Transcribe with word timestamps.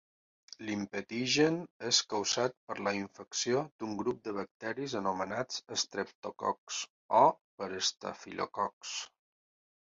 L'impetigen 0.67 1.57
és 1.89 1.97
causat 2.13 2.55
per 2.71 2.77
la 2.87 2.93
infecció 2.99 3.61
d'un 3.83 3.91
grup 3.99 4.23
de 4.29 4.33
bacteris 4.39 4.97
anomenats 5.01 5.61
estreptococs, 5.77 6.81
o 7.21 7.23
per 7.61 7.69
estafilococs. 7.83 8.97